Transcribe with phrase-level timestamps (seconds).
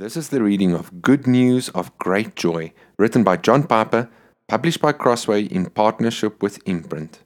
[0.00, 4.08] This is the reading of Good News of Great Joy, written by John Piper,
[4.48, 7.22] published by Crossway in partnership with Imprint.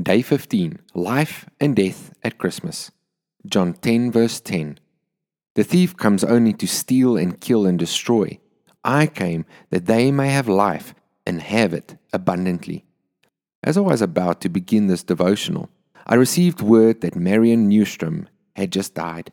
[0.00, 2.92] Day 15 Life and Death at Christmas.
[3.44, 4.78] John 10, verse 10.
[5.56, 8.38] The thief comes only to steal and kill and destroy.
[8.84, 10.94] I came that they may have life
[11.26, 12.84] and have it abundantly.
[13.64, 15.70] As I was about to begin this devotional,
[16.06, 19.32] I received word that Marion Newstrom had just died.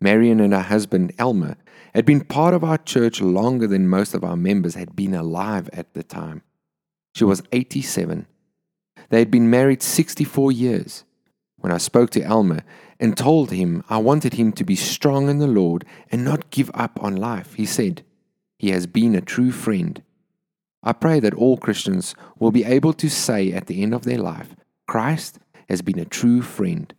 [0.00, 1.56] Marion and her husband Elmer
[1.94, 5.70] had been part of our church longer than most of our members had been alive
[5.72, 6.42] at the time.
[7.14, 8.26] She was 87.
[9.08, 11.04] They had been married 64 years.
[11.56, 12.60] When I spoke to Elmer
[13.00, 16.70] and told him I wanted him to be strong in the Lord and not give
[16.74, 18.04] up on life, he said,
[18.58, 20.02] He has been a true friend.
[20.82, 24.18] I pray that all Christians will be able to say at the end of their
[24.18, 24.54] life,
[24.86, 26.92] Christ has been a true friend.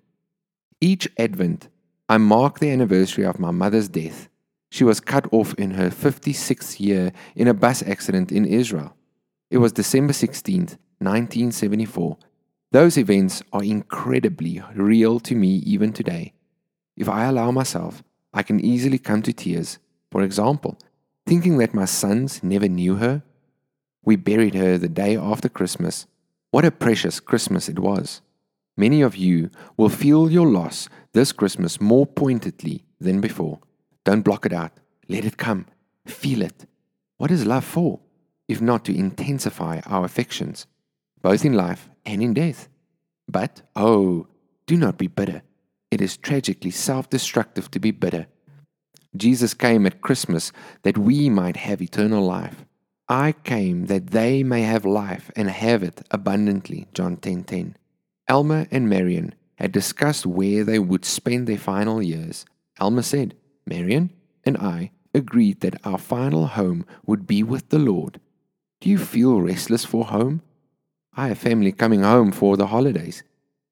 [0.81, 1.69] Each Advent,
[2.09, 4.29] I mark the anniversary of my mother's death.
[4.69, 8.95] She was cut off in her 56th year in a bus accident in Israel.
[9.51, 12.17] It was December 16th, 1974.
[12.71, 16.33] Those events are incredibly real to me even today.
[16.95, 19.77] If I allow myself, I can easily come to tears.
[20.09, 20.77] For example,
[21.25, 23.23] thinking that my sons never knew her.
[24.05, 26.07] We buried her the day after Christmas.
[26.51, 28.21] What a precious Christmas it was.
[28.77, 33.59] Many of you will feel your loss this Christmas more pointedly than before.
[34.05, 34.71] Don't block it out.
[35.09, 35.65] Let it come.
[36.05, 36.65] Feel it.
[37.17, 37.99] What is love for,
[38.47, 40.67] if not to intensify our affections,
[41.23, 42.69] both in life and in death?
[43.27, 44.27] But, oh,
[44.67, 45.41] do not be bitter.
[45.89, 48.27] It is tragically self destructive to be bitter.
[49.15, 50.51] Jesus came at Christmas
[50.83, 52.65] that we might have eternal life.
[53.09, 56.87] I came that they may have life and have it abundantly.
[56.93, 57.43] John 10:10.
[57.43, 57.75] 10, 10.
[58.27, 62.45] Elmer and Marion had discussed where they would spend their final years.
[62.79, 64.11] Elmer said, Marion
[64.43, 68.19] and I agreed that our final home would be with the Lord.
[68.81, 70.41] Do you feel restless for home?
[71.15, 73.23] I have family coming home for the holidays.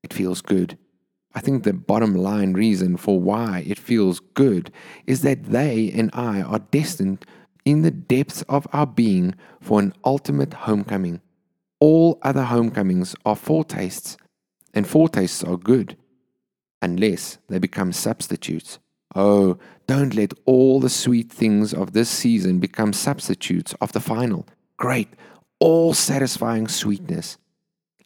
[0.04, 0.78] It feels good.
[1.34, 4.72] I think the bottom line reason for why it feels good
[5.06, 7.26] is that they and I are destined
[7.66, 11.20] in the depths of our being for an ultimate homecoming.
[11.80, 14.18] All other homecomings are foretastes
[14.76, 15.98] and foretastes are good,
[16.82, 18.78] unless they become substitutes.
[19.16, 24.46] Oh, don't let all the sweet things of this season become substitutes of the final,
[24.78, 25.08] great,
[25.60, 27.38] all satisfying sweetness.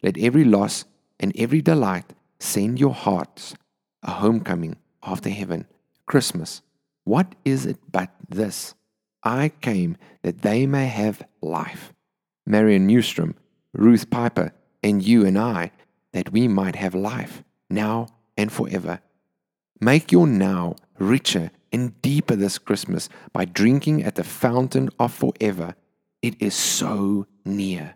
[0.02, 0.84] Let every loss
[1.18, 3.54] and every delight send your hearts
[4.02, 5.66] a homecoming after heaven,
[6.06, 6.62] Christmas.
[7.04, 8.74] What is it but this?
[9.22, 11.92] I came that they may have life.
[12.46, 13.34] Marion Newstrom,
[13.72, 15.72] Ruth Piper, and you and I
[16.12, 19.00] that we might have life, now and forever.
[19.80, 25.74] Make your now richer and deeper this Christmas by drinking at the fountain of forever.
[26.22, 27.94] It is so near.